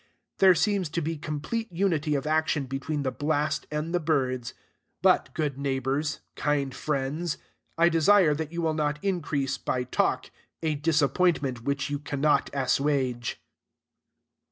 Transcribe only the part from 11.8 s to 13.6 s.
you cannot assuage.